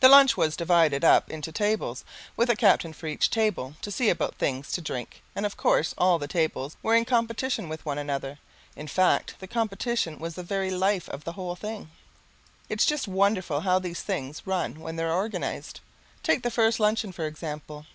[0.00, 2.04] The lunch was divided up into tables,
[2.36, 5.94] with a captain for each table to see about things to drink, and of course
[5.96, 8.38] all the tables were in competition with one another.
[8.76, 11.90] In fact the competition was the very life of the whole thing.
[12.68, 15.80] It's just wonderful how these things run when they're organized.
[16.22, 17.86] Take the first luncheon, for example.